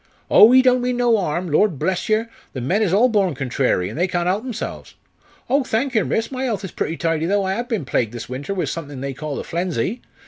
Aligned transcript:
Oh! 0.31 0.51
he 0.51 0.63
don't 0.63 0.81
mean 0.81 0.97
no 0.97 1.15
harm! 1.15 1.51
lor' 1.51 1.67
bless 1.67 2.09
yer, 2.09 2.27
the 2.53 2.59
men 2.61 2.81
is 2.81 2.91
all 2.91 3.07
born 3.07 3.35
contrary, 3.35 3.87
and 3.87 3.99
they 3.99 4.07
can't 4.07 4.25
help 4.25 4.41
themselves. 4.41 4.95
Oh! 5.47 5.63
thank 5.63 5.93
yer, 5.93 6.03
miss, 6.03 6.31
my 6.31 6.47
'ealth 6.47 6.65
is 6.65 6.71
pretty 6.71 6.97
tidy, 6.97 7.27
though 7.27 7.43
I 7.43 7.53
'ave 7.59 7.67
been 7.67 7.85
plagued 7.85 8.11
this 8.11 8.27
winter 8.27 8.55
with 8.55 8.69
a 8.69 8.71
something 8.71 9.01
they 9.01 9.13
call 9.13 9.35
the 9.35 9.43
'flenzy. 9.43 10.01